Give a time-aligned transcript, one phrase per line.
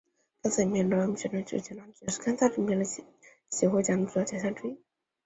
[0.41, 2.85] 堪萨斯影评人协会奖最佳男主角是堪萨斯影评人
[3.51, 4.79] 协会奖的主要奖项之一。